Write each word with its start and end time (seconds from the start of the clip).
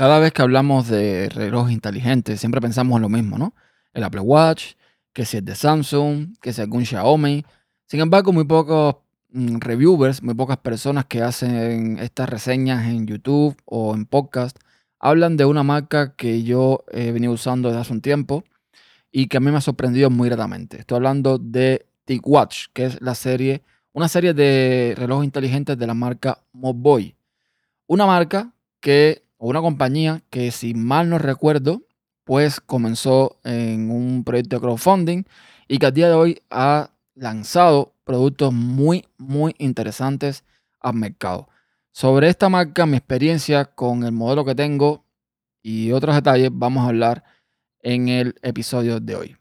Cada 0.00 0.18
vez 0.18 0.32
que 0.32 0.40
hablamos 0.40 0.88
de 0.88 1.28
relojes 1.28 1.74
inteligentes, 1.74 2.40
siempre 2.40 2.62
pensamos 2.62 2.96
en 2.96 3.02
lo 3.02 3.10
mismo, 3.10 3.36
¿no? 3.36 3.54
El 3.92 4.02
Apple 4.02 4.22
Watch, 4.22 4.72
que 5.12 5.26
si 5.26 5.36
es 5.36 5.44
de 5.44 5.54
Samsung, 5.54 6.38
que 6.40 6.54
si 6.54 6.62
algún 6.62 6.86
Xiaomi. 6.86 7.44
Sin 7.84 8.00
embargo, 8.00 8.32
muy 8.32 8.44
pocos 8.44 8.96
mm, 9.28 9.58
reviewers, 9.58 10.22
muy 10.22 10.32
pocas 10.32 10.56
personas 10.56 11.04
que 11.04 11.20
hacen 11.20 11.98
estas 11.98 12.30
reseñas 12.30 12.88
en 12.88 13.06
YouTube 13.06 13.54
o 13.66 13.94
en 13.94 14.06
podcast, 14.06 14.58
hablan 15.00 15.36
de 15.36 15.44
una 15.44 15.64
marca 15.64 16.16
que 16.16 16.44
yo 16.44 16.82
he 16.90 17.12
venido 17.12 17.34
usando 17.34 17.68
desde 17.68 17.82
hace 17.82 17.92
un 17.92 18.00
tiempo 18.00 18.42
y 19.12 19.26
que 19.26 19.36
a 19.36 19.40
mí 19.40 19.50
me 19.50 19.58
ha 19.58 19.60
sorprendido 19.60 20.08
muy 20.08 20.30
gratamente. 20.30 20.78
Estoy 20.80 20.96
hablando 20.96 21.36
de 21.36 21.84
TicWatch, 22.06 22.68
que 22.72 22.86
es 22.86 23.02
la 23.02 23.14
serie, 23.14 23.64
una 23.92 24.08
serie 24.08 24.32
de 24.32 24.94
relojes 24.96 25.26
inteligentes 25.26 25.76
de 25.76 25.86
la 25.86 25.92
marca 25.92 26.42
Mobboy. 26.54 27.14
Una 27.86 28.06
marca 28.06 28.54
que 28.80 29.28
o 29.40 29.48
una 29.48 29.62
compañía 29.62 30.22
que 30.28 30.50
si 30.50 30.74
mal 30.74 31.08
no 31.08 31.18
recuerdo, 31.18 31.82
pues 32.24 32.60
comenzó 32.60 33.38
en 33.42 33.90
un 33.90 34.22
proyecto 34.22 34.56
de 34.56 34.60
crowdfunding 34.60 35.24
y 35.66 35.78
que 35.78 35.86
a 35.86 35.90
día 35.90 36.08
de 36.08 36.14
hoy 36.14 36.42
ha 36.50 36.90
lanzado 37.14 37.94
productos 38.04 38.52
muy, 38.52 39.06
muy 39.16 39.54
interesantes 39.56 40.44
al 40.78 40.94
mercado. 40.94 41.48
Sobre 41.90 42.28
esta 42.28 42.50
marca, 42.50 42.84
mi 42.84 42.98
experiencia 42.98 43.64
con 43.64 44.04
el 44.04 44.12
modelo 44.12 44.44
que 44.44 44.54
tengo 44.54 45.06
y 45.62 45.90
otros 45.92 46.14
detalles 46.14 46.50
vamos 46.52 46.84
a 46.84 46.88
hablar 46.88 47.24
en 47.80 48.10
el 48.10 48.34
episodio 48.42 49.00
de 49.00 49.16
hoy. 49.16 49.39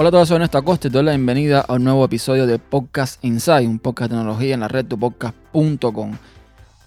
Hola 0.00 0.10
a 0.10 0.12
todos, 0.12 0.28
soy 0.28 0.36
Ernesto 0.36 0.58
Acosta 0.58 0.86
y 0.86 0.92
te 0.92 0.98
doy 0.98 1.06
la 1.06 1.10
bienvenida 1.10 1.64
a 1.66 1.72
un 1.72 1.82
nuevo 1.82 2.04
episodio 2.04 2.46
de 2.46 2.60
Podcast 2.60 3.18
Inside, 3.24 3.66
un 3.66 3.80
podcast 3.80 4.12
de 4.12 4.16
tecnología 4.16 4.54
en 4.54 4.60
la 4.60 4.68
red 4.68 4.86
tupodcast.com. 4.86 6.12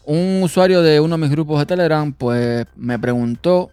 Un 0.06 0.40
usuario 0.42 0.81
de 0.81 1.02
uno 1.02 1.17
de 1.17 1.22
mis 1.22 1.30
grupos 1.30 1.59
de 1.59 1.66
Telegram 1.66 2.14
pues 2.14 2.66
me 2.78 2.98
preguntó 2.98 3.72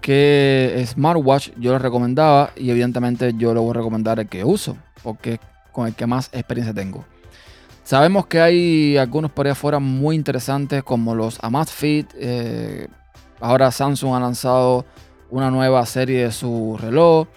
qué 0.00 0.84
smartwatch 0.84 1.50
yo 1.58 1.70
le 1.70 1.78
recomendaba 1.78 2.50
y 2.56 2.70
evidentemente 2.70 3.32
yo 3.36 3.54
le 3.54 3.60
voy 3.60 3.70
a 3.70 3.74
recomendar 3.74 4.18
el 4.18 4.28
que 4.28 4.44
uso, 4.44 4.76
porque 5.04 5.34
es 5.34 5.40
con 5.70 5.86
el 5.86 5.94
que 5.94 6.08
más 6.08 6.28
experiencia 6.32 6.74
tengo. 6.74 7.04
Sabemos 7.84 8.26
que 8.26 8.40
hay 8.40 8.96
algunos 8.96 9.30
por 9.30 9.46
ahí 9.46 9.52
afuera 9.52 9.78
muy 9.78 10.16
interesantes 10.16 10.82
como 10.82 11.14
los 11.14 11.38
Amazfit. 11.40 12.10
Eh, 12.16 12.88
ahora 13.38 13.70
Samsung 13.70 14.16
ha 14.16 14.18
lanzado 14.18 14.84
una 15.30 15.52
nueva 15.52 15.86
serie 15.86 16.24
de 16.24 16.32
su 16.32 16.76
reloj. 16.80 17.28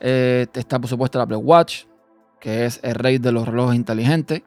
Eh, 0.00 0.46
está 0.54 0.78
por 0.78 0.88
supuesto 0.88 1.18
el 1.18 1.22
Apple 1.22 1.36
Watch, 1.36 1.84
que 2.40 2.66
es 2.66 2.80
el 2.82 2.94
rey 2.94 3.18
de 3.18 3.32
los 3.32 3.46
relojes 3.46 3.76
inteligentes. 3.76 4.42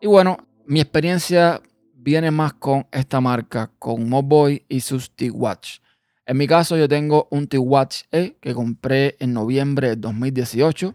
Y 0.00 0.06
bueno, 0.06 0.38
mi 0.66 0.80
experiencia 0.80 1.60
viene 1.94 2.30
más 2.30 2.52
con 2.54 2.86
esta 2.92 3.20
marca, 3.20 3.70
con 3.78 4.08
Mobboy 4.08 4.64
y 4.68 4.80
sus 4.80 5.10
T-Watch. 5.10 5.78
En 6.26 6.36
mi 6.36 6.46
caso, 6.46 6.76
yo 6.76 6.88
tengo 6.88 7.28
un 7.30 7.46
T-Watch 7.46 8.02
E 8.10 8.36
que 8.40 8.54
compré 8.54 9.16
en 9.20 9.32
noviembre 9.32 9.88
de 9.90 9.96
2018. 9.96 10.94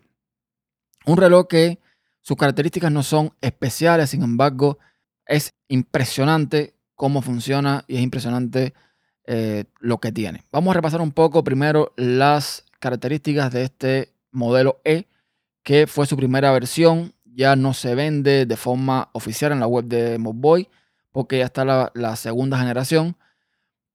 Un 1.05 1.17
reloj 1.17 1.47
que 1.47 1.79
sus 2.21 2.37
características 2.37 2.91
no 2.91 3.03
son 3.03 3.31
especiales, 3.41 4.11
sin 4.11 4.23
embargo, 4.23 4.77
es 5.25 5.53
impresionante 5.67 6.75
cómo 6.95 7.21
funciona 7.21 7.85
y 7.87 7.95
es 7.95 8.01
impresionante 8.01 8.73
eh, 9.25 9.65
lo 9.79 9.99
que 9.99 10.11
tiene. 10.11 10.43
Vamos 10.51 10.71
a 10.71 10.75
repasar 10.75 11.01
un 11.01 11.11
poco 11.11 11.43
primero 11.43 11.93
las 11.95 12.65
características 12.79 13.51
de 13.51 13.63
este 13.63 14.13
modelo 14.31 14.81
E, 14.83 15.07
que 15.63 15.87
fue 15.87 16.05
su 16.05 16.17
primera 16.17 16.51
versión. 16.51 17.13
Ya 17.25 17.55
no 17.55 17.73
se 17.73 17.95
vende 17.95 18.45
de 18.45 18.57
forma 18.57 19.09
oficial 19.13 19.51
en 19.51 19.59
la 19.59 19.67
web 19.67 19.85
de 19.85 20.17
Mobboy, 20.17 20.67
porque 21.11 21.39
ya 21.39 21.45
está 21.45 21.63
la, 21.65 22.15
segunda 22.15 22.57
generación. 22.57 23.17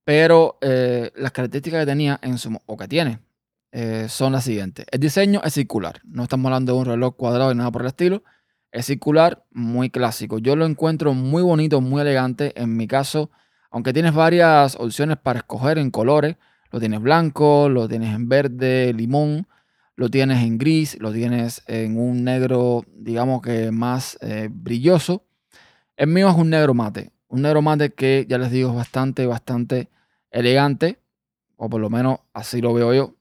Pero 0.03 0.57
eh, 0.61 1.11
las 1.15 1.31
características 1.31 1.81
que 1.81 1.85
tenía 1.85 2.19
en 2.21 2.37
su, 2.37 2.57
o 2.65 2.77
que 2.77 2.87
tiene 2.87 3.19
eh, 3.71 4.07
son 4.07 4.31
las 4.31 4.45
siguientes. 4.45 4.85
El 4.89 4.99
diseño 4.99 5.41
es 5.43 5.53
circular. 5.53 5.99
No 6.05 6.23
estamos 6.23 6.45
hablando 6.45 6.73
de 6.73 6.79
un 6.79 6.85
reloj 6.85 7.15
cuadrado 7.17 7.51
y 7.51 7.55
nada 7.55 7.71
por 7.71 7.81
el 7.81 7.87
estilo. 7.87 8.23
Es 8.71 8.85
circular, 8.85 9.45
muy 9.51 9.89
clásico. 9.89 10.37
Yo 10.37 10.55
lo 10.55 10.65
encuentro 10.65 11.13
muy 11.13 11.43
bonito, 11.43 11.81
muy 11.81 12.01
elegante. 12.01 12.53
En 12.55 12.77
mi 12.77 12.87
caso, 12.87 13.31
aunque 13.71 13.91
tienes 13.91 14.13
varias 14.13 14.75
opciones 14.75 15.17
para 15.17 15.39
escoger 15.39 15.77
en 15.77 15.91
colores, 15.91 16.37
lo 16.71 16.79
tienes 16.79 17.01
blanco, 17.01 17.69
lo 17.69 17.87
tienes 17.87 18.13
en 18.13 18.27
verde, 18.27 18.93
limón, 18.93 19.47
lo 19.95 20.09
tienes 20.09 20.43
en 20.43 20.57
gris, 20.57 20.99
lo 20.99 21.11
tienes 21.11 21.63
en 21.67 21.97
un 21.97 22.23
negro, 22.23 22.83
digamos 22.93 23.41
que 23.41 23.71
más 23.71 24.17
eh, 24.21 24.49
brilloso. 24.51 25.23
El 25.95 26.07
mío 26.07 26.29
es 26.29 26.35
un 26.35 26.49
negro 26.49 26.73
mate. 26.73 27.11
Un 27.27 27.43
negro 27.43 27.61
mate 27.61 27.93
que 27.93 28.25
ya 28.27 28.37
les 28.37 28.51
digo 28.51 28.69
es 28.69 28.75
bastante, 28.75 29.25
bastante 29.25 29.89
elegante. 30.31 30.99
O 31.55 31.69
por 31.69 31.79
lo 31.79 31.89
menos 31.89 32.19
así 32.33 32.59
lo 32.59 32.73
veo 32.73 32.93
yo. 32.93 33.15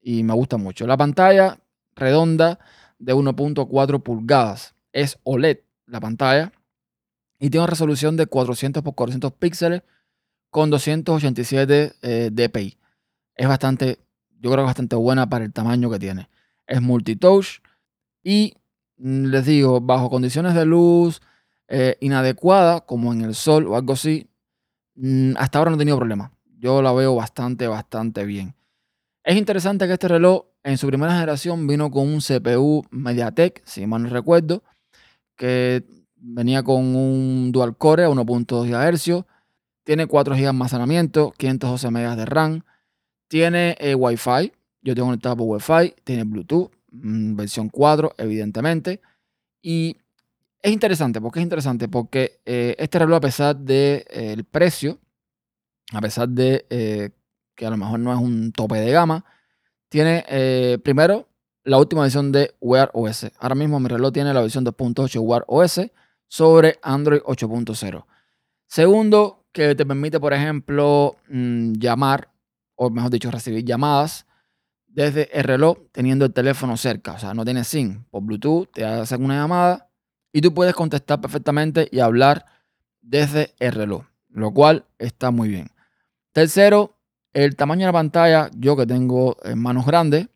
Y 0.00 0.22
me 0.22 0.34
gusta 0.34 0.56
mucho. 0.56 0.86
La 0.86 0.96
pantalla 0.96 1.58
redonda 1.96 2.60
de 2.98 3.14
1.4 3.14 4.02
pulgadas. 4.02 4.74
Es 4.92 5.18
OLED 5.24 5.58
la 5.86 6.00
pantalla. 6.00 6.52
Y 7.40 7.50
tiene 7.50 7.64
una 7.64 7.70
resolución 7.70 8.16
de 8.16 8.26
400 8.26 8.82
x 8.82 8.92
400 8.94 9.32
píxeles 9.32 9.82
con 10.50 10.70
287 10.70 11.92
eh, 12.02 12.30
dpi 12.32 12.79
es 13.40 13.48
bastante, 13.48 13.98
yo 14.38 14.50
creo 14.50 14.64
que 14.64 14.66
bastante 14.66 14.96
buena 14.96 15.26
para 15.30 15.46
el 15.46 15.52
tamaño 15.52 15.88
que 15.88 15.98
tiene. 15.98 16.28
Es 16.66 16.82
multitouch 16.82 17.62
y 18.22 18.52
mm, 18.98 19.28
les 19.28 19.46
digo, 19.46 19.80
bajo 19.80 20.10
condiciones 20.10 20.54
de 20.54 20.66
luz 20.66 21.22
eh, 21.66 21.96
inadecuada, 22.00 22.82
como 22.82 23.14
en 23.14 23.22
el 23.22 23.34
sol 23.34 23.66
o 23.66 23.76
algo 23.76 23.94
así, 23.94 24.28
mm, 24.96 25.38
hasta 25.38 25.58
ahora 25.58 25.70
no 25.70 25.76
he 25.76 25.78
tenido 25.78 25.96
problema. 25.96 26.32
Yo 26.58 26.82
la 26.82 26.92
veo 26.92 27.14
bastante, 27.14 27.66
bastante 27.66 28.26
bien. 28.26 28.54
Es 29.24 29.36
interesante 29.36 29.86
que 29.86 29.94
este 29.94 30.08
reloj 30.08 30.44
en 30.62 30.76
su 30.76 30.86
primera 30.86 31.14
generación 31.14 31.66
vino 31.66 31.90
con 31.90 32.08
un 32.08 32.20
CPU 32.20 32.84
MediaTek, 32.90 33.62
si 33.64 33.86
mal 33.86 34.02
no 34.02 34.10
recuerdo, 34.10 34.62
que 35.34 35.82
venía 36.16 36.62
con 36.62 36.94
un 36.94 37.52
dual 37.52 37.74
core 37.74 38.04
a 38.04 38.10
1.2 38.10 38.68
GHz, 38.68 39.24
tiene 39.82 40.06
4 40.06 40.34
GB 40.34 40.42
de 40.42 40.48
almacenamiento, 40.48 41.32
512 41.38 41.90
MB 41.90 42.16
de 42.16 42.26
RAM, 42.26 42.62
tiene 43.30 43.76
eh, 43.78 43.94
Wi-Fi. 43.94 44.52
Yo 44.82 44.94
tengo 44.94 45.06
conectado 45.06 45.36
por 45.36 45.46
Wi-Fi. 45.46 45.94
Tiene 46.02 46.24
Bluetooth, 46.24 46.72
mm, 46.90 47.36
versión 47.36 47.68
4, 47.68 48.14
evidentemente. 48.18 49.00
Y 49.62 49.96
es 50.60 50.72
interesante. 50.72 51.20
¿Por 51.20 51.30
qué 51.30 51.38
es 51.38 51.44
interesante? 51.44 51.86
Porque 51.86 52.40
eh, 52.44 52.74
este 52.76 52.98
reloj, 52.98 53.18
a 53.18 53.20
pesar 53.20 53.56
del 53.56 53.66
de, 53.66 54.06
eh, 54.10 54.42
precio, 54.50 54.98
a 55.92 56.00
pesar 56.00 56.28
de 56.28 57.12
que 57.54 57.66
a 57.66 57.70
lo 57.70 57.76
mejor 57.76 58.00
no 58.00 58.12
es 58.12 58.18
un 58.18 58.50
tope 58.50 58.78
de 58.78 58.90
gama, 58.90 59.24
tiene 59.88 60.78
primero 60.82 61.28
la 61.64 61.78
última 61.78 62.02
versión 62.02 62.32
de 62.32 62.54
Wear 62.60 62.90
OS. 62.94 63.30
Ahora 63.38 63.54
mismo 63.54 63.78
mi 63.78 63.88
reloj 63.88 64.12
tiene 64.12 64.32
la 64.32 64.40
versión 64.40 64.64
2.8 64.64 65.20
Wear 65.20 65.44
OS 65.46 65.82
sobre 66.26 66.78
Android 66.82 67.20
8.0. 67.20 68.06
Segundo, 68.66 69.44
que 69.52 69.74
te 69.74 69.84
permite, 69.84 70.18
por 70.18 70.32
ejemplo, 70.32 71.16
mm, 71.28 71.72
llamar 71.74 72.30
o 72.82 72.88
mejor 72.88 73.10
dicho, 73.10 73.30
recibir 73.30 73.62
llamadas 73.62 74.26
desde 74.86 75.28
el 75.38 75.44
reloj 75.44 75.76
teniendo 75.92 76.24
el 76.24 76.32
teléfono 76.32 76.78
cerca. 76.78 77.12
O 77.12 77.18
sea, 77.18 77.34
no 77.34 77.44
tienes 77.44 77.68
SIM. 77.68 78.04
Por 78.10 78.22
Bluetooth 78.22 78.72
te 78.72 78.86
hacen 78.86 79.22
una 79.22 79.34
llamada 79.34 79.90
y 80.32 80.40
tú 80.40 80.54
puedes 80.54 80.74
contestar 80.74 81.20
perfectamente 81.20 81.88
y 81.92 82.00
hablar 82.00 82.46
desde 83.02 83.54
el 83.58 83.72
reloj, 83.72 84.06
lo 84.30 84.50
cual 84.54 84.86
está 84.98 85.30
muy 85.30 85.50
bien. 85.50 85.68
Tercero, 86.32 86.96
el 87.34 87.54
tamaño 87.54 87.80
de 87.80 87.88
la 87.88 87.92
pantalla, 87.92 88.50
yo 88.56 88.78
que 88.78 88.86
tengo 88.86 89.36
manos 89.56 89.84
grandes, 89.84 90.28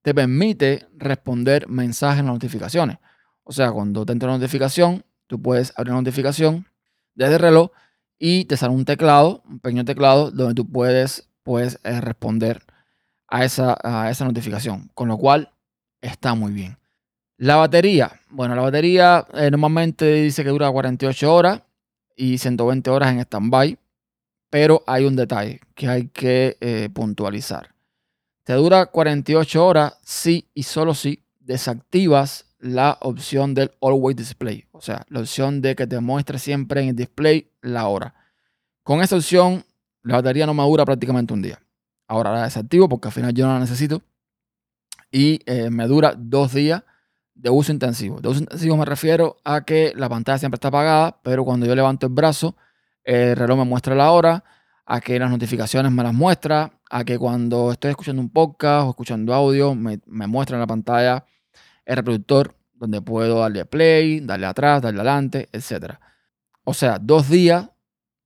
te 0.00 0.14
permite 0.14 0.88
responder 0.96 1.68
mensajes 1.68 2.20
en 2.20 2.26
las 2.26 2.34
notificaciones. 2.34 2.96
O 3.42 3.52
sea, 3.52 3.72
cuando 3.72 4.06
te 4.06 4.12
entra 4.12 4.30
una 4.30 4.38
notificación, 4.38 5.04
tú 5.26 5.42
puedes 5.42 5.74
abrir 5.76 5.92
una 5.92 6.00
notificación 6.00 6.66
desde 7.14 7.34
el 7.34 7.40
reloj 7.40 7.72
y 8.18 8.46
te 8.46 8.56
sale 8.56 8.72
un 8.72 8.86
teclado, 8.86 9.42
un 9.46 9.60
pequeño 9.60 9.84
teclado, 9.84 10.30
donde 10.30 10.54
tú 10.54 10.66
puedes 10.66 11.26
puedes 11.50 11.80
eh, 11.82 12.00
responder 12.00 12.62
a 13.26 13.44
esa, 13.44 13.76
a 13.82 14.08
esa 14.08 14.24
notificación. 14.24 14.88
Con 14.94 15.08
lo 15.08 15.18
cual 15.18 15.50
está 16.00 16.36
muy 16.36 16.52
bien. 16.52 16.78
La 17.38 17.56
batería. 17.56 18.20
Bueno, 18.28 18.54
la 18.54 18.62
batería 18.62 19.26
eh, 19.34 19.50
normalmente 19.50 20.14
dice 20.14 20.44
que 20.44 20.50
dura 20.50 20.70
48 20.70 21.34
horas 21.34 21.62
y 22.14 22.38
120 22.38 22.88
horas 22.90 23.10
en 23.10 23.18
stand-by. 23.18 23.76
Pero 24.48 24.84
hay 24.86 25.06
un 25.06 25.16
detalle 25.16 25.58
que 25.74 25.88
hay 25.88 26.06
que 26.06 26.56
eh, 26.60 26.88
puntualizar. 26.94 27.74
Te 28.44 28.52
dura 28.52 28.86
48 28.86 29.66
horas 29.66 29.98
si 30.04 30.48
y 30.54 30.62
solo 30.62 30.94
si 30.94 31.24
desactivas 31.40 32.46
la 32.60 32.96
opción 33.00 33.54
del 33.54 33.72
Always 33.80 34.16
Display. 34.16 34.66
O 34.70 34.80
sea, 34.80 35.04
la 35.08 35.18
opción 35.18 35.62
de 35.62 35.74
que 35.74 35.88
te 35.88 35.98
muestre 35.98 36.38
siempre 36.38 36.82
en 36.82 36.90
el 36.90 36.96
display 36.96 37.50
la 37.60 37.88
hora. 37.88 38.14
Con 38.84 39.00
esa 39.02 39.16
opción 39.16 39.64
la 40.02 40.16
batería 40.16 40.46
no 40.46 40.54
me 40.54 40.62
dura 40.62 40.84
prácticamente 40.84 41.32
un 41.34 41.42
día. 41.42 41.60
Ahora 42.08 42.32
la 42.32 42.44
desactivo 42.44 42.88
porque 42.88 43.08
al 43.08 43.12
final 43.12 43.34
yo 43.34 43.46
no 43.46 43.54
la 43.54 43.60
necesito. 43.60 44.02
Y 45.10 45.40
eh, 45.46 45.70
me 45.70 45.86
dura 45.86 46.14
dos 46.16 46.54
días 46.54 46.82
de 47.34 47.50
uso 47.50 47.72
intensivo. 47.72 48.20
De 48.20 48.28
uso 48.28 48.40
intensivo 48.40 48.76
me 48.76 48.84
refiero 48.84 49.36
a 49.44 49.64
que 49.64 49.92
la 49.96 50.08
pantalla 50.08 50.38
siempre 50.38 50.56
está 50.56 50.68
apagada, 50.68 51.20
pero 51.22 51.44
cuando 51.44 51.66
yo 51.66 51.74
levanto 51.74 52.06
el 52.06 52.12
brazo, 52.12 52.56
el 53.04 53.36
reloj 53.36 53.58
me 53.58 53.64
muestra 53.64 53.94
la 53.94 54.10
hora, 54.10 54.44
a 54.86 55.00
que 55.00 55.18
las 55.18 55.30
notificaciones 55.30 55.92
me 55.92 56.02
las 56.02 56.12
muestra, 56.12 56.72
a 56.90 57.04
que 57.04 57.18
cuando 57.18 57.70
estoy 57.72 57.90
escuchando 57.92 58.20
un 58.20 58.30
podcast 58.30 58.86
o 58.86 58.90
escuchando 58.90 59.32
audio, 59.32 59.74
me, 59.74 60.00
me 60.06 60.26
muestra 60.26 60.56
en 60.56 60.60
la 60.60 60.66
pantalla 60.66 61.24
el 61.84 61.96
reproductor 61.96 62.56
donde 62.74 63.00
puedo 63.00 63.38
darle 63.40 63.64
play, 63.66 64.20
darle 64.20 64.46
atrás, 64.46 64.82
darle 64.82 65.00
adelante, 65.00 65.48
etc. 65.52 65.94
O 66.64 66.74
sea, 66.74 66.98
dos 66.98 67.28
días 67.28 67.70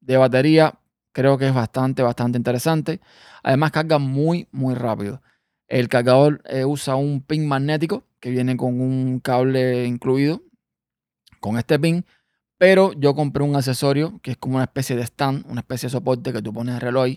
de 0.00 0.17
batería 0.17 0.79
creo 1.14 1.38
que 1.38 1.46
es 1.46 1.55
bastante, 1.55 2.02
bastante 2.02 2.37
interesante. 2.37 3.00
Además 3.43 3.70
carga 3.70 3.99
muy, 3.99 4.49
muy 4.52 4.75
rápido. 4.75 5.22
El 5.69 5.88
cargador 5.88 6.43
eh, 6.44 6.66
usa 6.66 6.96
un 6.96 7.22
pin 7.22 7.46
magnético 7.46 8.05
que 8.20 8.31
viene 8.31 8.56
con 8.56 8.81
un 8.81 9.20
cable 9.20 9.87
incluido 9.87 10.43
con 11.40 11.56
este 11.56 11.78
pin. 11.78 12.05
Pero 12.58 12.93
yo 12.93 13.14
compré 13.14 13.44
un 13.44 13.56
accesorio 13.56 14.19
que 14.22 14.32
es 14.32 14.37
como 14.37 14.56
una 14.56 14.64
especie 14.64 14.96
de 14.96 15.02
stand, 15.02 15.46
una 15.49 15.61
especie 15.61 15.87
de 15.87 15.93
soporte 15.93 16.32
que 16.32 16.43
tú 16.43 16.52
pones 16.52 16.75
el 16.75 16.81
reloj 16.81 17.08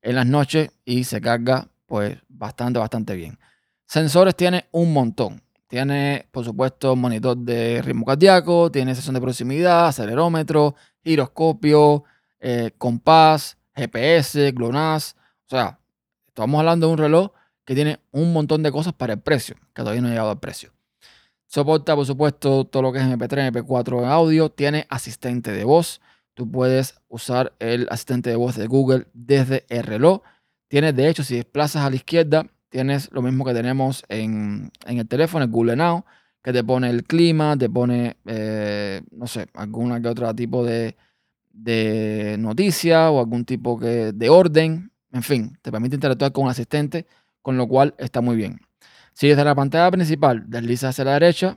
en 0.00 0.14
las 0.16 0.26
noches 0.26 0.70
y 0.84 1.04
se 1.04 1.20
carga 1.20 1.68
pues 1.86 2.18
bastante, 2.28 2.78
bastante 2.78 3.14
bien. 3.14 3.38
Sensores 3.86 4.34
tiene 4.34 4.66
un 4.72 4.92
montón. 4.92 5.42
Tiene, 5.66 6.26
por 6.30 6.44
supuesto, 6.44 6.96
monitor 6.96 7.36
de 7.36 7.82
ritmo 7.82 8.04
cardíaco, 8.04 8.70
tiene 8.70 8.94
sesión 8.94 9.14
de 9.14 9.20
proximidad, 9.20 9.88
acelerómetro, 9.88 10.74
giroscopio, 11.02 12.04
eh, 12.42 12.72
compás, 12.76 13.56
GPS, 13.74 14.50
GLONASS. 14.52 15.14
O 15.46 15.50
sea, 15.50 15.78
estamos 16.26 16.58
hablando 16.58 16.88
de 16.88 16.92
un 16.92 16.98
reloj 16.98 17.30
que 17.64 17.74
tiene 17.74 18.00
un 18.10 18.32
montón 18.32 18.62
de 18.62 18.72
cosas 18.72 18.92
para 18.92 19.14
el 19.14 19.20
precio, 19.20 19.54
que 19.72 19.82
todavía 19.82 20.02
no 20.02 20.08
ha 20.08 20.10
llegado 20.10 20.30
al 20.30 20.40
precio. 20.40 20.72
Soporta, 21.46 21.94
por 21.94 22.04
supuesto, 22.04 22.64
todo 22.64 22.82
lo 22.82 22.92
que 22.92 22.98
es 22.98 23.04
MP3, 23.04 23.52
MP4 23.52 24.02
en 24.02 24.08
audio. 24.08 24.50
Tiene 24.50 24.86
asistente 24.90 25.52
de 25.52 25.64
voz. 25.64 26.00
Tú 26.34 26.50
puedes 26.50 26.98
usar 27.08 27.52
el 27.58 27.86
asistente 27.90 28.30
de 28.30 28.36
voz 28.36 28.56
de 28.56 28.66
Google 28.66 29.06
desde 29.12 29.64
el 29.68 29.84
reloj. 29.84 30.22
Tiene, 30.68 30.92
de 30.92 31.08
hecho, 31.08 31.22
si 31.22 31.36
desplazas 31.36 31.84
a 31.84 31.90
la 31.90 31.96
izquierda, 31.96 32.46
tienes 32.70 33.12
lo 33.12 33.22
mismo 33.22 33.44
que 33.44 33.52
tenemos 33.52 34.02
en, 34.08 34.72
el 34.86 35.06
teléfono, 35.06 35.44
el 35.44 35.50
Google 35.50 35.76
Now, 35.76 36.06
que 36.42 36.54
te 36.54 36.64
pone 36.64 36.88
el 36.88 37.04
clima, 37.04 37.56
te 37.56 37.68
pone, 37.68 38.16
eh, 38.24 39.02
no 39.10 39.26
sé, 39.26 39.46
alguna 39.52 40.00
que 40.00 40.08
otra 40.08 40.34
tipo 40.34 40.64
de, 40.64 40.96
de 41.52 42.36
noticia 42.38 43.10
o 43.10 43.20
algún 43.20 43.44
tipo 43.44 43.78
de 43.78 44.28
orden. 44.30 44.92
En 45.12 45.22
fin, 45.22 45.58
te 45.62 45.70
permite 45.70 45.96
interactuar 45.96 46.32
con 46.32 46.44
un 46.44 46.50
asistente, 46.50 47.06
con 47.42 47.56
lo 47.56 47.66
cual 47.68 47.94
está 47.98 48.20
muy 48.20 48.36
bien. 48.36 48.60
Si 49.12 49.28
desde 49.28 49.44
la 49.44 49.54
pantalla 49.54 49.90
principal 49.90 50.44
deslizas 50.48 50.90
hacia 50.90 51.04
la 51.04 51.12
derecha, 51.12 51.56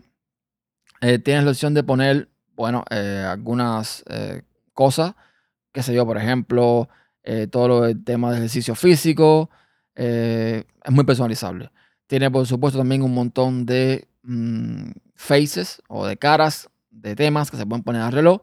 eh, 1.01 1.19
tienes 1.19 1.45
la 1.45 1.51
opción 1.51 1.74
de 1.74 1.83
poner, 1.83 2.30
bueno, 2.56 2.83
eh, 2.89 3.25
algunas 3.27 4.03
cosas, 4.74 5.15
qué 5.71 5.83
sé 5.83 5.94
yo, 5.94 6.06
por 6.06 6.18
ejemplo, 6.18 6.89
todo 7.51 7.86
el 7.88 8.03
tema 8.03 8.31
de 8.31 8.38
ejercicio 8.38 8.75
físico, 8.75 9.50
eh, 9.95 10.65
es 10.83 10.92
muy 10.92 11.06
personalizable. 11.06 11.71
Tiene, 12.07 12.30
por 12.30 12.45
supuesto, 12.45 12.77
también 12.77 13.01
un 13.01 13.13
montón 13.13 13.65
de 13.65 14.07
mm, 14.24 14.92
faces 15.15 15.81
o 15.88 16.06
de 16.06 16.18
caras 16.18 16.69
de 16.92 17.15
temas 17.15 17.50
que 17.50 17.57
se 17.57 17.65
pueden 17.65 17.83
poner 17.83 18.01
al 18.01 18.12
reloj. 18.12 18.42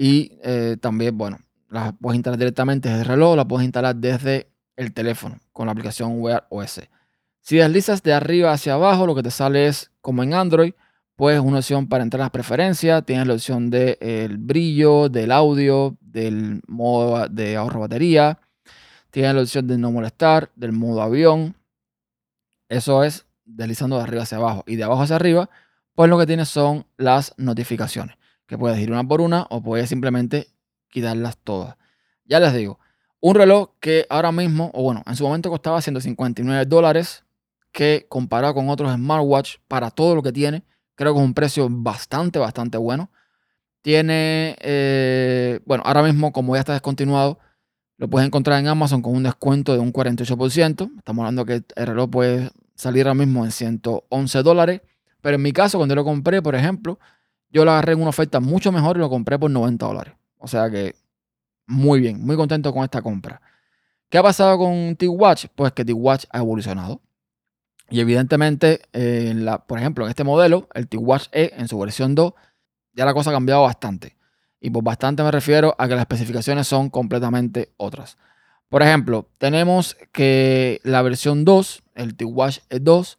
Y 0.00 0.38
eh, 0.44 0.76
también, 0.80 1.18
bueno, 1.18 1.40
las 1.68 1.92
puedes 2.00 2.16
instalar 2.16 2.38
directamente 2.38 2.88
desde 2.88 3.02
el 3.02 3.08
reloj, 3.08 3.34
las 3.34 3.46
puedes 3.46 3.64
instalar 3.64 3.96
desde 3.96 4.48
el 4.76 4.94
teléfono 4.94 5.40
con 5.52 5.66
la 5.66 5.72
aplicación 5.72 6.20
Wear 6.20 6.46
OS. 6.50 6.82
Si 7.40 7.56
deslizas 7.56 8.00
de 8.04 8.12
arriba 8.12 8.52
hacia 8.52 8.74
abajo, 8.74 9.08
lo 9.08 9.16
que 9.16 9.24
te 9.24 9.32
sale 9.32 9.66
es 9.66 9.90
como 10.00 10.22
en 10.22 10.34
Android, 10.34 10.72
pues 11.16 11.40
una 11.40 11.58
opción 11.58 11.88
para 11.88 12.04
entrar 12.04 12.20
a 12.20 12.24
las 12.26 12.30
preferencias, 12.30 13.04
tienes 13.04 13.26
la 13.26 13.34
opción 13.34 13.70
del 13.70 14.38
brillo, 14.38 15.08
del 15.08 15.32
audio, 15.32 15.96
del 16.00 16.60
modo 16.68 17.26
de 17.28 17.56
ahorro 17.56 17.74
de 17.74 17.80
batería, 17.80 18.38
tiene 19.10 19.34
la 19.34 19.40
opción 19.40 19.66
de 19.66 19.78
no 19.78 19.90
molestar, 19.90 20.52
del 20.54 20.70
modo 20.70 21.02
avión. 21.02 21.56
Eso 22.68 23.02
es 23.02 23.26
deslizando 23.44 23.96
de 23.96 24.04
arriba 24.04 24.22
hacia 24.22 24.38
abajo. 24.38 24.62
Y 24.68 24.76
de 24.76 24.84
abajo 24.84 25.02
hacia 25.02 25.16
arriba, 25.16 25.50
pues 25.96 26.08
lo 26.08 26.18
que 26.20 26.26
tienes 26.26 26.48
son 26.48 26.86
las 26.96 27.34
notificaciones. 27.36 28.16
Que 28.48 28.58
puedes 28.58 28.80
ir 28.80 28.90
una 28.90 29.06
por 29.06 29.20
una 29.20 29.46
o 29.50 29.62
puedes 29.62 29.88
simplemente 29.88 30.48
quitarlas 30.88 31.36
todas. 31.36 31.76
Ya 32.24 32.40
les 32.40 32.52
digo, 32.52 32.80
un 33.20 33.36
reloj 33.36 33.70
que 33.78 34.06
ahora 34.10 34.32
mismo, 34.32 34.72
o 34.74 34.82
bueno, 34.82 35.04
en 35.06 35.14
su 35.14 35.24
momento 35.24 35.50
costaba 35.50 35.80
159 35.80 36.66
dólares, 36.66 37.24
que 37.70 38.06
comparado 38.08 38.54
con 38.54 38.68
otros 38.68 38.92
smartwatch, 38.92 39.58
para 39.68 39.90
todo 39.92 40.16
lo 40.16 40.22
que 40.22 40.32
tiene, 40.32 40.64
creo 40.96 41.14
que 41.14 41.20
es 41.20 41.24
un 41.24 41.34
precio 41.34 41.68
bastante, 41.70 42.40
bastante 42.40 42.76
bueno. 42.76 43.10
Tiene, 43.82 44.56
eh, 44.60 45.60
bueno, 45.64 45.84
ahora 45.86 46.02
mismo 46.02 46.32
como 46.32 46.56
ya 46.56 46.60
está 46.60 46.72
descontinuado, 46.72 47.38
lo 47.98 48.08
puedes 48.08 48.26
encontrar 48.26 48.60
en 48.60 48.68
Amazon 48.68 49.02
con 49.02 49.14
un 49.14 49.24
descuento 49.24 49.72
de 49.74 49.80
un 49.80 49.92
48%. 49.92 50.90
Estamos 50.98 51.22
hablando 51.22 51.44
que 51.44 51.62
el 51.74 51.86
reloj 51.86 52.10
puede 52.10 52.50
salir 52.76 53.06
ahora 53.06 53.14
mismo 53.14 53.44
en 53.44 53.50
111 53.50 54.42
dólares. 54.42 54.82
Pero 55.20 55.34
en 55.34 55.42
mi 55.42 55.52
caso, 55.52 55.78
cuando 55.78 55.96
lo 55.96 56.04
compré, 56.04 56.40
por 56.40 56.54
ejemplo, 56.54 57.00
yo 57.50 57.64
lo 57.64 57.70
agarré 57.70 57.92
en 57.92 58.00
una 58.00 58.10
oferta 58.10 58.40
mucho 58.40 58.72
mejor 58.72 58.96
y 58.96 59.00
lo 59.00 59.10
compré 59.10 59.38
por 59.38 59.50
90 59.50 59.86
dólares. 59.86 60.14
O 60.38 60.46
sea 60.48 60.70
que 60.70 60.94
muy 61.66 62.00
bien, 62.00 62.24
muy 62.24 62.36
contento 62.36 62.72
con 62.72 62.84
esta 62.84 63.02
compra. 63.02 63.40
¿Qué 64.08 64.18
ha 64.18 64.22
pasado 64.22 64.58
con 64.58 64.96
T-Watch? 64.96 65.46
Pues 65.54 65.72
que 65.72 65.84
T-Watch 65.84 66.24
ha 66.30 66.38
evolucionado. 66.38 67.02
Y 67.90 68.00
evidentemente, 68.00 68.82
en 68.92 69.44
la, 69.44 69.66
por 69.66 69.78
ejemplo, 69.78 70.04
en 70.04 70.10
este 70.10 70.24
modelo, 70.24 70.68
el 70.74 70.88
T-Watch 70.88 71.28
E 71.32 71.52
en 71.56 71.68
su 71.68 71.78
versión 71.78 72.14
2, 72.14 72.32
ya 72.94 73.04
la 73.04 73.14
cosa 73.14 73.30
ha 73.30 73.34
cambiado 73.34 73.62
bastante. 73.62 74.16
Y 74.60 74.70
por 74.70 74.82
bastante 74.82 75.22
me 75.22 75.30
refiero 75.30 75.74
a 75.78 75.86
que 75.88 75.94
las 75.94 76.02
especificaciones 76.02 76.66
son 76.66 76.90
completamente 76.90 77.72
otras. 77.76 78.18
Por 78.68 78.82
ejemplo, 78.82 79.28
tenemos 79.38 79.96
que 80.12 80.80
la 80.84 81.00
versión 81.02 81.44
2, 81.44 81.82
el 81.94 82.16
T-Watch 82.16 82.58
2, 82.68 83.18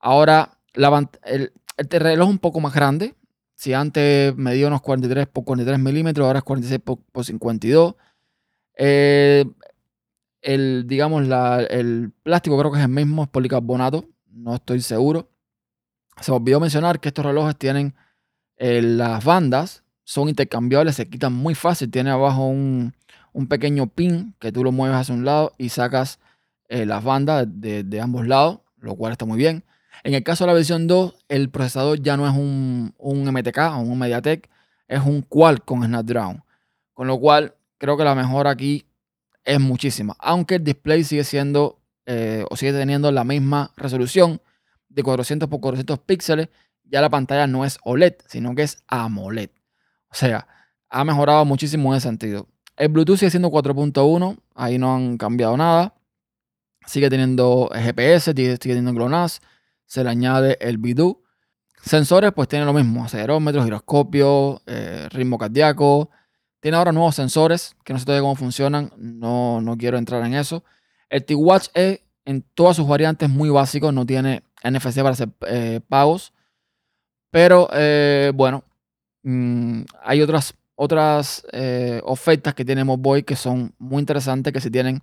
ahora 0.00 0.58
el, 0.74 1.52
reloj 1.76 2.28
es 2.28 2.32
un 2.32 2.38
poco 2.38 2.60
más 2.60 2.74
grande. 2.74 3.14
Si 3.60 3.74
antes 3.74 4.34
medía 4.38 4.68
unos 4.68 4.80
43 4.80 5.26
por 5.26 5.44
43 5.44 5.78
milímetros, 5.78 6.26
ahora 6.26 6.38
es 6.38 6.44
46 6.44 6.80
por, 7.12 7.24
52. 7.26 7.94
Eh, 8.78 9.44
el, 10.40 10.84
digamos, 10.86 11.28
el 11.68 12.10
plástico 12.22 12.58
creo 12.58 12.72
que 12.72 12.78
es 12.78 12.84
el 12.84 12.90
mismo, 12.90 13.24
es 13.24 13.28
policarbonato, 13.28 14.06
no 14.30 14.54
estoy 14.54 14.80
seguro. 14.80 15.28
Se 16.22 16.32
olvidó 16.32 16.58
mencionar 16.58 17.00
que 17.00 17.08
estos 17.08 17.22
relojes 17.22 17.54
tienen 17.54 17.94
eh, 18.56 18.80
las 18.80 19.22
bandas 19.26 19.84
son 20.04 20.30
intercambiables, 20.30 20.96
se 20.96 21.10
quitan 21.10 21.34
muy 21.34 21.54
fácil. 21.54 21.90
Tiene 21.90 22.08
abajo 22.08 22.46
un, 22.46 22.94
pequeño 23.46 23.88
pin 23.88 24.34
que 24.40 24.52
tú 24.52 24.64
lo 24.64 24.72
mueves 24.72 24.96
hacia 24.96 25.14
un 25.14 25.26
lado 25.26 25.52
y 25.58 25.68
sacas 25.68 26.18
eh, 26.70 26.86
las 26.86 27.04
bandas 27.04 27.46
de, 27.46 28.00
ambos 28.00 28.26
lados, 28.26 28.60
lo 28.78 28.94
cual 28.94 29.12
está 29.12 29.26
muy 29.26 29.36
bien. 29.36 29.64
En 30.02 30.14
el 30.14 30.22
caso 30.22 30.44
de 30.44 30.48
la 30.48 30.54
versión 30.54 30.86
2, 30.86 31.14
el 31.28 31.50
procesador 31.50 32.00
ya 32.00 32.16
no 32.16 32.26
es 32.26 32.34
un, 32.34 32.94
MTK 32.98 33.58
o 33.58 33.80
un 33.80 33.98
Mediatek, 33.98 34.48
es 34.88 35.00
un 35.00 35.22
Qualcomm 35.22 35.84
Snapdragon. 35.84 36.42
Con 36.94 37.06
lo 37.06 37.18
cual, 37.18 37.54
creo 37.78 37.96
que 37.96 38.04
la 38.04 38.14
mejora 38.14 38.50
aquí 38.50 38.86
es 39.44 39.60
muchísima. 39.60 40.16
Aunque 40.18 40.56
el 40.56 40.64
display 40.64 41.04
sigue 41.04 41.24
siendo 41.24 41.80
eh, 42.06 42.44
o 42.50 42.56
sigue 42.56 42.72
teniendo 42.72 43.12
la 43.12 43.24
misma 43.24 43.72
resolución 43.76 44.40
de 44.88 45.02
400 45.02 45.46
x 45.46 45.60
400 45.60 45.98
píxeles, 46.00 46.48
ya 46.84 47.00
la 47.00 47.08
pantalla 47.08 47.46
no 47.46 47.64
es 47.64 47.78
OLED, 47.84 48.14
sino 48.26 48.54
que 48.54 48.62
es 48.62 48.82
AMOLED. 48.88 49.50
O 50.10 50.14
sea, 50.14 50.46
ha 50.88 51.04
mejorado 51.04 51.44
muchísimo 51.44 51.92
en 51.92 51.98
ese 51.98 52.08
sentido. 52.08 52.48
El 52.76 52.88
Bluetooth 52.88 53.18
sigue 53.18 53.30
siendo 53.30 53.50
4.1, 53.50 54.38
ahí 54.54 54.78
no 54.78 54.94
han 54.94 55.16
cambiado 55.18 55.56
nada. 55.56 55.94
Sigue 56.86 57.10
teniendo 57.10 57.70
GPS, 57.72 58.32
sigue, 58.32 58.56
teniendo 58.56 58.92
GLONASS, 58.92 59.40
se 59.90 60.04
le 60.04 60.10
añade 60.10 60.56
el 60.60 60.78
Bidú. 60.78 61.24
Sensores, 61.82 62.32
pues 62.32 62.46
tiene 62.46 62.64
lo 62.64 62.72
mismo: 62.72 63.04
acelerómetro, 63.04 63.64
giroscopio, 63.64 64.62
eh, 64.66 65.08
ritmo 65.10 65.36
cardíaco. 65.36 66.10
Tiene 66.60 66.76
ahora 66.76 66.92
nuevos 66.92 67.16
sensores 67.16 67.74
que 67.84 67.92
no 67.92 67.98
sé 67.98 68.04
todavía 68.04 68.22
cómo 68.22 68.36
funcionan, 68.36 68.92
no, 68.96 69.60
no 69.60 69.76
quiero 69.76 69.98
entrar 69.98 70.24
en 70.24 70.34
eso. 70.34 70.62
El 71.08 71.24
T-Watch 71.24 71.68
es 71.74 72.02
en 72.24 72.42
todas 72.54 72.76
sus 72.76 72.86
variantes 72.86 73.28
muy 73.28 73.50
básico, 73.50 73.90
no 73.90 74.06
tiene 74.06 74.44
NFC 74.62 74.98
para 74.98 75.10
hacer 75.10 75.30
eh, 75.48 75.80
pagos. 75.88 76.32
Pero 77.32 77.68
eh, 77.72 78.30
bueno, 78.34 78.62
Mm, 79.22 79.82
hay 80.02 80.22
otras, 80.22 80.54
otras 80.76 81.44
ofertas 82.04 82.54
que 82.54 82.64
tiene 82.64 82.84
Boy 82.84 83.22
que 83.22 83.36
son 83.36 83.74
muy 83.78 84.00
interesantes 84.00 84.50
que 84.52 84.60
si 84.62 84.70
tienen 84.70 85.02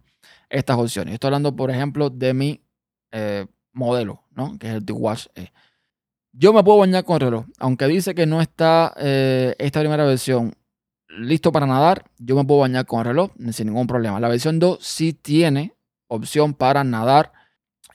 estas 0.50 0.77
opciones. 0.77 1.13
Estoy 1.13 1.27
hablando, 1.27 1.56
por 1.56 1.70
ejemplo, 1.70 2.10
de 2.10 2.34
mi 2.34 2.62
modelo, 3.74 4.24
que 4.60 4.67
es 4.67 4.74
el 4.74 4.86
T-Watch 4.86 5.27
E. 5.36 5.51
Yo 6.32 6.53
me 6.53 6.63
puedo 6.63 6.79
bañar 6.79 7.03
con 7.03 7.20
reloj, 7.20 7.46
aunque 7.60 7.88
dice 7.88 8.13
que 8.13 8.25
no 8.25 8.41
está 8.41 8.94
eh, 8.98 9.56
esta 9.58 9.79
primera 9.79 10.06
versión 10.06 10.53
listo 11.10 11.51
para 11.51 11.65
nadar, 11.65 12.06
yo 12.20 12.36
me 12.36 12.46
puedo 12.46 12.62
bañar 12.62 12.86
con 12.86 13.00
el 13.00 13.06
reloj 13.06 13.32
sin 13.51 13.67
ningún 13.67 13.88
problema. 13.88 14.20
La 14.20 14.27
versión 14.27 14.60
2 14.60 14.77
sí 14.82 15.13
tiene 15.13 15.74
opción 16.08 16.53
para 16.53 16.84
nadar 16.84 17.32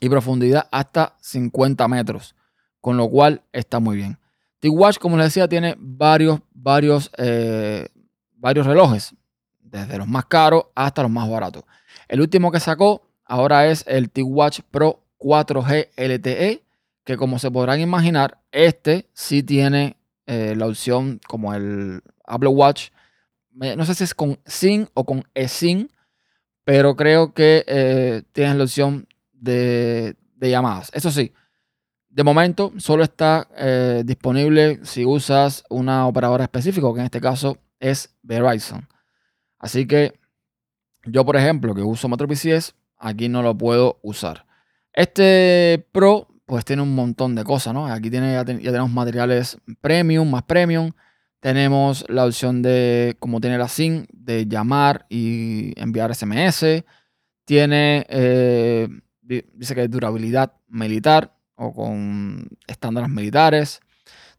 y 0.00 0.08
profundidad 0.08 0.68
hasta 0.72 1.16
50 1.20 1.86
metros, 1.88 2.34
con 2.80 2.96
lo 2.96 3.08
cual 3.08 3.42
está 3.52 3.78
muy 3.78 3.96
bien. 3.96 4.18
T-Watch, 4.60 4.98
como 4.98 5.16
les 5.16 5.26
decía, 5.26 5.48
tiene 5.48 5.76
varios, 5.78 6.40
varios, 6.52 7.10
eh, 7.18 7.88
varios 8.36 8.66
relojes, 8.66 9.14
desde 9.60 9.98
los 9.98 10.06
más 10.08 10.26
caros 10.26 10.66
hasta 10.74 11.02
los 11.02 11.10
más 11.10 11.28
baratos. 11.28 11.64
El 12.08 12.20
último 12.20 12.50
que 12.50 12.60
sacó 12.60 13.02
ahora 13.24 13.66
es 13.68 13.84
el 13.86 14.10
T-Watch 14.10 14.60
Pro 14.70 15.01
4G 15.22 15.88
LTE, 15.96 16.62
que 17.04 17.16
como 17.16 17.38
se 17.38 17.50
podrán 17.50 17.80
imaginar, 17.80 18.42
este 18.50 19.08
sí 19.12 19.42
tiene 19.42 19.96
eh, 20.26 20.54
la 20.56 20.66
opción 20.66 21.20
como 21.26 21.54
el 21.54 22.02
Apple 22.24 22.48
Watch. 22.48 22.90
No 23.52 23.84
sé 23.84 23.94
si 23.94 24.04
es 24.04 24.14
con 24.14 24.38
SIM 24.46 24.86
o 24.94 25.04
con 25.04 25.24
eSIM, 25.34 25.88
pero 26.64 26.96
creo 26.96 27.34
que 27.34 27.64
eh, 27.66 28.22
tienes 28.32 28.56
la 28.56 28.64
opción 28.64 29.06
de, 29.32 30.16
llamadas. 30.40 30.90
Eso 30.94 31.10
sí, 31.10 31.32
de 32.08 32.24
momento 32.24 32.72
solo 32.78 33.02
está 33.02 33.48
eh, 33.56 34.02
disponible 34.04 34.80
si 34.84 35.04
usas 35.04 35.64
una 35.68 36.06
operadora 36.06 36.44
específica, 36.44 36.86
que 36.94 37.00
en 37.00 37.06
este 37.06 37.20
caso 37.20 37.58
es 37.78 38.14
Verizon. 38.22 38.88
Así 39.58 39.86
que 39.86 40.18
yo, 41.04 41.24
por 41.24 41.36
ejemplo, 41.36 41.74
que 41.74 41.82
uso 41.82 42.08
Metro 42.08 42.28
PCS, 42.28 42.74
aquí 42.96 43.28
no 43.28 43.42
lo 43.42 43.56
puedo 43.56 43.98
usar. 44.02 44.46
Este 44.92 45.86
Pro, 45.92 46.28
pues 46.46 46.64
tiene 46.64 46.82
un 46.82 46.94
montón 46.94 47.34
de 47.34 47.44
cosas, 47.44 47.72
¿no? 47.72 47.86
Aquí 47.86 48.10
ya, 48.10 48.44
tenemos 48.44 48.90
materiales 48.90 49.58
premium, 49.80 50.30
más 50.30 50.42
premium. 50.42 50.92
Tenemos 51.40 52.04
la 52.08 52.26
opción 52.26 52.62
de, 52.62 53.16
como 53.18 53.40
tiene 53.40 53.58
la 53.58 53.68
SIM, 53.68 54.06
de 54.12 54.46
llamar 54.46 55.06
y 55.08 55.72
enviar 55.80 56.14
SMS. 56.14 56.84
Tiene, 57.44 58.06
eh, 58.08 58.88
dice 59.22 59.74
que 59.74 59.88
durabilidad 59.88 60.52
militar 60.68 61.34
o 61.56 61.72
con 61.72 62.48
estándares 62.66 63.10
militares. 63.10 63.80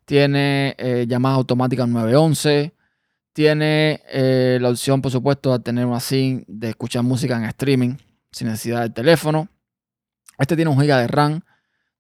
Tiene 0.06 0.76
eh, 0.78 1.06
llamada 1.08 1.36
automática 1.36 1.86
911. 1.86 2.74
Tiene 3.34 4.02
eh, 4.10 4.60
la 4.62 4.70
opción, 4.70 5.02
por 5.02 5.12
supuesto, 5.12 5.58
de 5.58 5.64
tener 5.64 5.86
una 5.86 6.00
SIM 6.00 6.44
de 6.48 6.70
escuchar 6.70 7.04
música 7.04 7.36
en 7.36 7.46
streaming 7.46 7.96
sin 8.32 8.48
necesidad 8.48 8.82
del 8.82 8.94
teléfono. 8.94 9.50
Este 10.38 10.56
tiene 10.56 10.72
un 10.72 10.80
giga 10.80 11.00
de 11.00 11.08
RAM, 11.08 11.42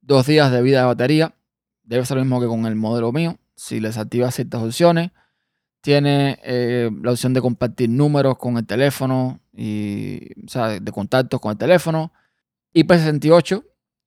dos 0.02 0.26
días 0.28 0.52
de 0.52 0.62
vida 0.62 0.80
de 0.80 0.86
batería. 0.86 1.36
Debe 1.84 2.06
ser 2.06 2.18
lo 2.18 2.24
mismo 2.24 2.40
que 2.40 2.48
con 2.48 2.66
el 2.66 2.76
modelo 2.76 3.12
mío. 3.12 3.38
Si 3.56 3.80
les 3.80 3.98
activa 3.98 4.32
ciertas 4.32 4.62
opciones, 4.62 5.12
tiene 5.82 6.40
eh, 6.44 6.90
la 7.02 7.12
opción 7.12 7.34
de 7.34 7.42
compartir 7.42 7.90
números 7.90 8.38
con 8.38 8.58
el 8.58 8.66
teléfono 8.66 9.42
y, 9.52 10.32
o 10.46 10.48
sea, 10.48 10.80
de 10.80 10.92
contactos 10.92 11.42
con 11.42 11.52
el 11.52 11.58
teléfono. 11.58 12.14
IP68, 12.74 13.64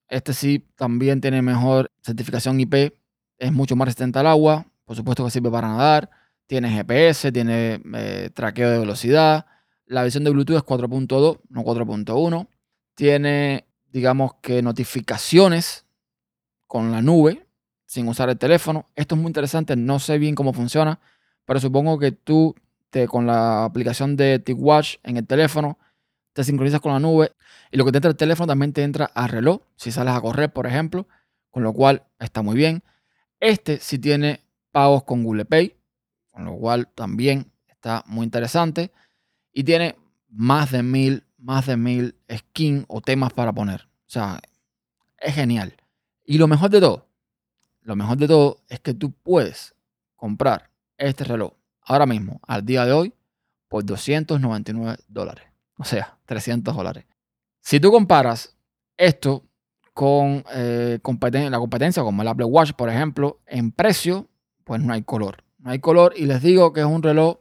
este 0.09 0.33
sí 0.33 0.67
también 0.75 1.21
tiene 1.21 1.43
mejor 1.43 1.91
certificación 2.03 2.59
IP, 2.61 2.95
es 3.39 3.53
mucho 3.53 3.77
más 3.77 3.87
resistente 3.87 4.19
al 4.19 4.27
agua, 4.27 4.67
por 4.87 4.97
supuesto 4.97 5.25
que 5.25 5.31
sirve 5.31 5.51
para 5.51 5.69
nadar, 5.69 6.09
tiene 6.47 6.71
GPS, 6.71 7.31
tiene 7.31 7.83
eh, 7.95 8.31
traqueo 8.33 8.71
de 8.71 8.79
velocidad, 8.79 9.47
la 9.85 10.03
versión 10.03 10.25
de 10.25 10.31
Bluetooth 10.31 10.57
es 10.57 10.65
4.2, 10.65 11.41
no 11.49 11.63
4.1, 11.63 12.49
tiene, 12.95 13.66
digamos 13.97 14.35
que 14.43 14.61
notificaciones 14.61 15.87
con 16.67 16.93
la 16.93 17.01
nube, 17.01 17.47
sin 17.87 18.07
usar 18.09 18.29
el 18.29 18.37
teléfono. 18.37 18.91
Esto 18.95 19.15
es 19.15 19.21
muy 19.23 19.31
interesante, 19.31 19.75
no 19.75 19.99
sé 20.01 20.19
bien 20.19 20.35
cómo 20.35 20.53
funciona, 20.53 21.01
pero 21.47 21.61
supongo 21.61 21.99
que 21.99 22.13
tú 22.13 22.55
te, 22.91 23.09
con 23.09 23.27
la 23.27 23.65
aplicación 23.65 24.15
de 24.15 24.39
TicWatch 24.39 24.97
en 25.03 25.17
el 25.17 25.27
teléfono 25.27 25.79
te 26.35 26.45
sincronizas 26.45 26.83
con 26.83 26.93
la 26.93 27.01
nube 27.01 27.33
y 27.71 27.79
lo 27.79 27.87
que 27.87 27.93
te 27.93 27.97
entra 27.97 28.11
el 28.11 28.19
teléfono 28.19 28.49
también 28.49 28.75
te 28.75 28.83
entra 28.83 29.07
a 29.15 29.27
reloj, 29.27 29.63
si 29.77 29.91
sales 29.91 30.13
a 30.13 30.21
correr, 30.21 30.53
por 30.53 30.67
ejemplo, 30.67 31.09
con 31.51 31.63
lo 31.63 31.73
cual 31.73 32.03
está 32.19 32.43
muy 32.43 32.55
bien. 32.55 32.83
Este 33.41 33.79
sí 33.79 33.99
tiene 33.99 34.43
pagos 34.73 35.05
con 35.05 35.25
Google 35.25 35.47
Pay, 35.47 35.75
con 36.31 36.45
lo 36.45 36.55
cual 36.57 36.89
también 36.95 37.51
está 37.67 38.05
muy 38.07 38.25
interesante 38.25 38.93
y 39.55 39.65
tiene 39.65 39.97
más 40.29 40.71
de 40.71 40.83
mil, 40.83 41.25
más 41.47 41.67
de 41.67 41.77
mil 41.77 42.17
skins 42.29 42.85
o 42.89 43.01
temas 43.01 43.33
para 43.33 43.53
poner. 43.53 43.83
O 43.83 44.11
sea, 44.11 44.41
es 45.17 45.35
genial. 45.35 45.77
Y 46.25 46.39
lo 46.39 46.49
mejor 46.49 46.71
de 46.71 46.81
todo, 46.81 47.07
lo 47.83 47.95
mejor 47.95 48.17
de 48.17 48.27
todo 48.27 48.59
es 48.69 48.81
que 48.81 48.95
tú 48.95 49.13
puedes 49.13 49.73
comprar 50.17 50.71
este 50.99 51.23
reloj 51.23 51.53
ahora 51.83 52.05
mismo, 52.05 52.41
al 52.49 52.67
día 52.67 52.85
de 52.85 52.93
hoy, 52.93 53.15
por 53.69 53.85
299 53.85 54.97
dólares. 55.07 55.45
O 55.79 55.85
sea, 55.85 56.19
300 56.27 56.75
dólares. 56.75 57.05
Si 57.61 57.79
tú 57.79 57.93
comparas 57.93 58.57
esto 58.97 59.45
con 59.95 60.45
eh, 60.53 60.99
la 61.01 61.59
competencia 61.59 62.03
como 62.03 62.23
el 62.23 62.29
Apple 62.29 62.47
Watch, 62.47 62.73
por 62.73 62.89
ejemplo, 62.89 63.39
en 63.47 63.71
precio, 63.71 64.27
pues 64.65 64.83
no 64.83 64.93
hay 64.93 65.03
color. 65.03 65.45
No 65.59 65.71
hay 65.71 65.79
color 65.79 66.13
y 66.17 66.27
les 66.27 66.43
digo 66.43 66.73
que 66.73 66.81
es 66.81 66.87
un 66.87 67.05
reloj 67.05 67.39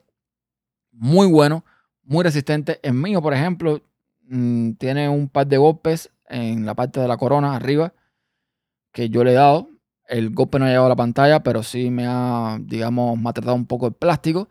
muy 0.91 1.25
bueno, 1.25 1.65
muy 2.03 2.23
resistente. 2.23 2.79
El 2.83 2.93
mío, 2.93 3.19
por 3.19 3.33
ejemplo, 3.33 3.81
mm, 4.27 4.73
tiene 4.73 5.09
un 5.09 5.29
par 5.29 5.47
de 5.47 5.57
golpes 5.57 6.11
en 6.27 6.65
la 6.65 6.75
parte 6.75 6.99
de 6.99 7.07
la 7.07 7.17
corona 7.17 7.55
arriba 7.55 7.93
que 8.91 9.09
yo 9.09 9.23
le 9.23 9.31
he 9.31 9.35
dado. 9.35 9.69
El 10.07 10.29
golpe 10.31 10.59
no 10.59 10.65
ha 10.65 10.69
llegado 10.69 10.85
a 10.85 10.89
la 10.89 10.95
pantalla, 10.95 11.43
pero 11.43 11.63
sí 11.63 11.89
me 11.89 12.05
ha, 12.07 12.57
digamos, 12.61 13.19
maltratado 13.19 13.55
un 13.55 13.65
poco 13.65 13.87
el 13.87 13.93
plástico. 13.93 14.47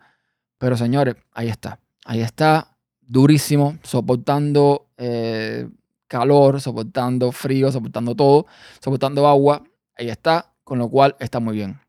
Pero 0.57 0.77
señores, 0.77 1.15
ahí 1.33 1.47
está. 1.49 1.79
Ahí 2.05 2.21
está 2.21 2.77
durísimo, 3.01 3.77
soportando 3.83 4.89
eh, 4.97 5.67
calor, 6.07 6.61
soportando 6.61 7.31
frío, 7.31 7.71
soportando 7.71 8.15
todo, 8.15 8.45
soportando 8.79 9.27
agua. 9.27 9.63
Ahí 9.97 10.09
está, 10.09 10.53
con 10.63 10.77
lo 10.79 10.89
cual 10.89 11.15
está 11.19 11.39
muy 11.39 11.55
bien. 11.55 11.79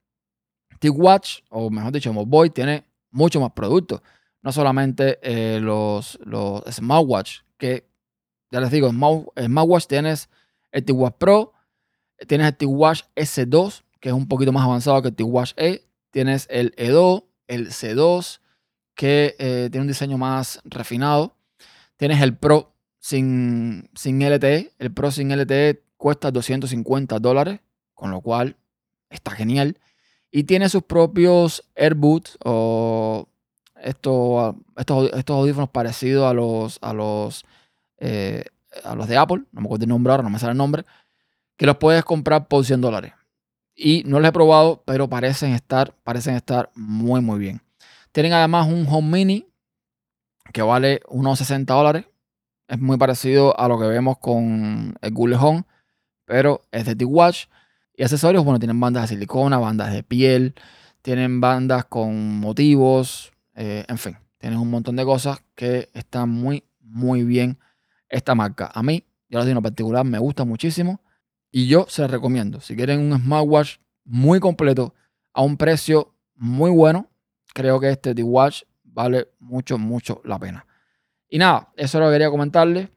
T-Watch, 0.78 1.40
o 1.50 1.70
mejor 1.70 1.92
dicho, 1.92 2.12
Boy, 2.12 2.50
tiene 2.50 2.86
mucho 3.10 3.40
más 3.40 3.52
productos. 3.52 4.00
No 4.42 4.52
solamente 4.52 5.18
eh, 5.22 5.60
los, 5.60 6.18
los 6.24 6.62
smartwatch, 6.70 7.40
que 7.58 7.88
ya 8.50 8.60
les 8.60 8.70
digo, 8.70 8.90
smartwatch 8.90 9.86
tienes 9.86 10.28
el 10.72 10.84
T-Watch 10.84 11.16
Pro, 11.18 11.52
tienes 12.26 12.48
el 12.48 12.56
T-Watch 12.56 13.02
S2, 13.14 13.82
que 14.00 14.10
es 14.10 14.14
un 14.14 14.28
poquito 14.28 14.52
más 14.52 14.64
avanzado 14.64 15.02
que 15.02 15.08
el 15.08 15.14
T-Watch 15.14 15.52
E, 15.56 15.86
tienes 16.10 16.46
el 16.50 16.74
E2, 16.76 17.24
el 17.48 17.68
C2, 17.68 18.40
que 18.94 19.36
eh, 19.38 19.68
tiene 19.70 19.82
un 19.82 19.88
diseño 19.88 20.18
más 20.18 20.60
refinado. 20.64 21.36
Tienes 21.96 22.20
el 22.22 22.36
Pro 22.36 22.74
sin, 22.98 23.88
sin 23.94 24.18
LTE. 24.18 24.72
El 24.78 24.92
Pro 24.92 25.10
sin 25.10 25.30
LTE 25.30 25.82
cuesta 25.96 26.30
250 26.30 27.18
dólares, 27.18 27.60
con 27.94 28.10
lo 28.10 28.20
cual 28.20 28.56
está 29.10 29.30
genial. 29.30 29.78
Y 30.30 30.44
tiene 30.44 30.68
sus 30.68 30.82
propios 30.82 31.64
AirBoots 31.76 32.38
o 32.44 33.28
estos, 33.82 34.54
estos, 34.76 35.10
estos 35.12 35.36
audífonos 35.36 35.70
parecidos 35.70 36.28
a 36.28 36.34
los, 36.34 36.78
a 36.82 36.92
los, 36.92 37.44
eh, 37.98 38.44
a 38.84 38.94
los 38.94 39.08
de 39.08 39.16
Apple. 39.16 39.42
No 39.52 39.60
me 39.60 39.66
acuerdo 39.66 39.84
el 39.84 39.88
nombre 39.88 40.12
ahora, 40.12 40.22
no 40.22 40.30
me 40.30 40.38
sale 40.38 40.52
el 40.52 40.58
nombre. 40.58 40.84
Que 41.56 41.66
los 41.66 41.76
puedes 41.76 42.04
comprar 42.04 42.48
por 42.48 42.64
100 42.64 42.80
dólares. 42.80 43.12
Y 43.74 44.02
no 44.04 44.20
los 44.20 44.28
he 44.28 44.32
probado, 44.32 44.82
pero 44.86 45.08
parecen 45.08 45.52
estar, 45.52 45.94
parecen 46.02 46.34
estar 46.34 46.70
muy, 46.74 47.20
muy 47.20 47.38
bien. 47.38 47.60
Tienen 48.12 48.32
además 48.32 48.66
un 48.66 48.86
Home 48.88 49.10
Mini 49.10 49.46
que 50.52 50.62
vale 50.62 51.00
unos 51.08 51.38
60 51.38 51.72
dólares. 51.74 52.06
Es 52.68 52.80
muy 52.80 52.96
parecido 52.96 53.58
a 53.60 53.68
lo 53.68 53.78
que 53.78 53.86
vemos 53.86 54.18
con 54.18 54.96
el 55.00 55.12
Google 55.12 55.36
Home, 55.36 55.64
pero 56.24 56.62
es 56.72 56.86
de 56.86 56.96
T-Watch. 56.96 57.46
Y 57.94 58.02
accesorios, 58.02 58.44
bueno, 58.44 58.58
tienen 58.58 58.80
bandas 58.80 59.04
de 59.04 59.08
silicona, 59.08 59.58
bandas 59.58 59.92
de 59.92 60.02
piel, 60.02 60.54
tienen 61.02 61.40
bandas 61.40 61.84
con 61.84 62.40
motivos, 62.40 63.32
eh, 63.56 63.84
en 63.88 63.98
fin, 63.98 64.16
tienen 64.38 64.58
un 64.58 64.70
montón 64.70 64.96
de 64.96 65.04
cosas 65.04 65.42
que 65.54 65.88
están 65.94 66.28
muy, 66.28 66.64
muy 66.80 67.24
bien 67.24 67.58
esta 68.08 68.34
marca. 68.34 68.70
A 68.72 68.82
mí, 68.82 69.04
ya 69.28 69.38
lo 69.38 69.44
digo 69.44 69.58
en 69.58 69.62
particular, 69.62 70.04
me 70.04 70.18
gusta 70.18 70.44
muchísimo 70.44 71.00
y 71.50 71.66
yo 71.66 71.86
se 71.88 72.02
las 72.02 72.10
recomiendo. 72.10 72.60
Si 72.60 72.76
quieren 72.76 73.00
un 73.00 73.18
smartwatch 73.18 73.78
muy 74.04 74.40
completo 74.40 74.94
a 75.32 75.42
un 75.42 75.56
precio 75.56 76.14
muy 76.34 76.70
bueno, 76.70 77.08
creo 77.54 77.80
que 77.80 77.90
este 77.90 78.14
D-Watch 78.14 78.64
vale 78.84 79.28
mucho, 79.38 79.78
mucho 79.78 80.20
la 80.24 80.38
pena. 80.38 80.66
Y 81.28 81.38
nada, 81.38 81.72
eso 81.76 81.98
lo 81.98 82.10
quería 82.10 82.30
comentarles. 82.30 82.90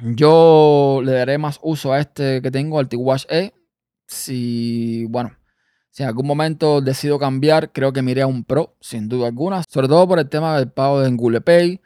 Yo 0.00 1.00
le 1.04 1.12
daré 1.12 1.38
más 1.38 1.58
uso 1.62 1.92
a 1.92 2.00
este 2.00 2.40
que 2.40 2.50
tengo, 2.50 2.78
al 2.78 2.88
T-Watch 2.88 3.26
E. 3.28 3.52
Si, 4.06 5.06
bueno, 5.06 5.32
si 5.92 6.02
en 6.02 6.08
algún 6.08 6.26
momento 6.26 6.80
decido 6.80 7.18
cambiar, 7.18 7.70
creo 7.70 7.92
que 7.92 8.00
me 8.00 8.12
iré 8.12 8.22
a 8.22 8.26
un 8.26 8.44
Pro, 8.44 8.74
sin 8.80 9.10
duda 9.10 9.26
alguna. 9.26 9.62
Sobre 9.68 9.88
todo 9.88 10.08
por 10.08 10.18
el 10.18 10.26
tema 10.26 10.56
del 10.56 10.70
pago 10.70 11.04
en 11.04 11.18
Google 11.18 11.42
Pay. 11.42 11.82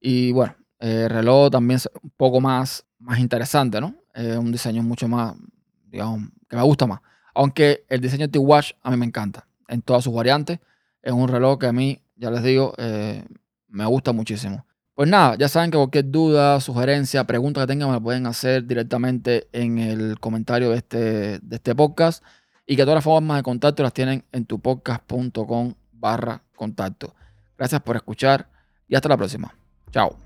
Y 0.00 0.32
bueno, 0.32 0.56
el 0.80 1.08
reloj 1.08 1.50
también 1.50 1.76
es 1.76 1.88
un 2.02 2.10
poco 2.16 2.40
más, 2.40 2.84
más 2.98 3.20
interesante, 3.20 3.80
¿no? 3.80 3.94
Es 4.12 4.36
un 4.36 4.50
diseño 4.50 4.82
mucho 4.82 5.06
más, 5.06 5.36
digamos, 5.84 6.28
que 6.48 6.56
me 6.56 6.62
gusta 6.62 6.88
más. 6.88 7.00
Aunque 7.36 7.84
el 7.88 8.00
diseño 8.00 8.28
T-Watch 8.28 8.72
a 8.82 8.90
mí 8.90 8.96
me 8.96 9.06
encanta, 9.06 9.46
en 9.68 9.80
todas 9.80 10.02
sus 10.02 10.12
variantes. 10.12 10.58
Es 11.00 11.12
un 11.12 11.28
reloj 11.28 11.60
que 11.60 11.68
a 11.68 11.72
mí 11.72 12.02
ya 12.16 12.32
les 12.32 12.42
digo, 12.42 12.74
eh, 12.78 13.24
me 13.68 13.86
gusta 13.86 14.10
muchísimo. 14.10 14.66
Pues 14.94 15.08
nada, 15.08 15.36
ya 15.36 15.46
saben 15.46 15.70
que 15.70 15.76
cualquier 15.76 16.10
duda, 16.10 16.60
sugerencia, 16.60 17.22
pregunta 17.22 17.60
que 17.60 17.68
tengan 17.68 17.90
me 17.90 17.94
la 17.94 18.00
pueden 18.00 18.26
hacer 18.26 18.66
directamente 18.66 19.46
en 19.52 19.78
el 19.78 20.18
comentario 20.18 20.70
de 20.70 20.78
este, 20.78 21.38
de 21.38 21.56
este 21.56 21.76
podcast 21.76 22.24
y 22.66 22.76
que 22.76 22.82
todas 22.82 22.96
las 22.96 23.04
formas 23.04 23.38
de 23.38 23.42
contacto 23.42 23.82
las 23.82 23.92
tienen 23.92 24.24
en 24.32 24.44
tupodcast.com 24.44 25.74
barra 25.92 26.42
contacto. 26.54 27.14
Gracias 27.56 27.80
por 27.82 27.96
escuchar 27.96 28.48
y 28.88 28.94
hasta 28.94 29.08
la 29.08 29.16
próxima. 29.16 29.54
Chao. 29.90 30.25